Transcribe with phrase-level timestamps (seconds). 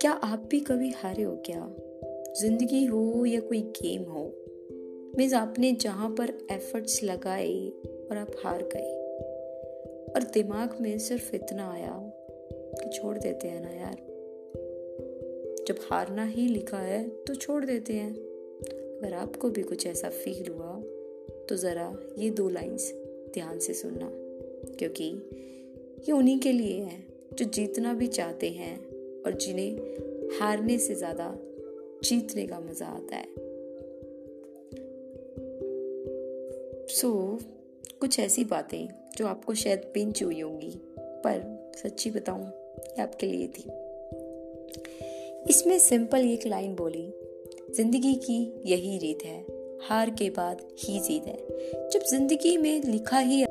[0.00, 1.74] क्या आप भी कभी हारे हो क्या?
[2.40, 4.22] ज़िंदगी हो या कोई गेम हो?
[5.18, 7.68] मीन्स आपने जहाँ पर एफर्ट्स लगाए
[8.10, 8.92] और आप हार गए।
[10.12, 12.12] और दिमाग में सिर्फ़ इतना आया
[12.74, 13.96] कि छोड़ देते हैं ना यार।
[15.68, 18.14] जब हारना ही लिखा है तो छोड़ देते हैं।
[18.98, 20.80] अगर आपको भी कुछ ऐसा फील हुआ
[21.48, 22.92] तो ज़रा ये दो लाइंस
[23.34, 24.10] ध्यान से सुनना।
[24.76, 25.04] क्योंकि
[25.98, 27.04] ये उन्हीं के लिए है,
[27.34, 28.89] जो जीतना भी चाहते हैं
[29.26, 31.34] और जिन्हें हारने से ज़्यादा
[32.04, 33.26] जीतने का मज़ा आता है।
[36.88, 37.44] सो so,
[38.00, 41.42] कुछ ऐसी बातें जो आपको शायद पिंच हुई होंगी पर
[41.76, 43.64] सच्ची बताऊँ ये आपके लिए थी।
[45.50, 47.12] इसमें सिंपल एक लाइन बोली
[47.76, 49.40] ज़िंदगी की यही रीत है
[49.82, 51.36] हार के बाद ही जीत है।
[51.88, 53.42] जब ज़िंदगी में लिखा ही